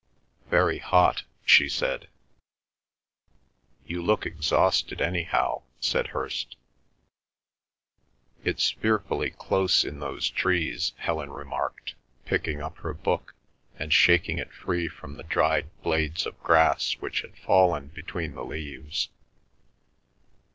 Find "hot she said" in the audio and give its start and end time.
0.79-2.07